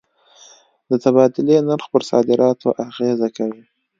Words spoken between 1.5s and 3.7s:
نرخ پر صادراتو اغېزه کوي.